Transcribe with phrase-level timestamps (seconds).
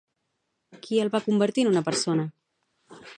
[0.87, 2.27] Qui el va convertir en una persona?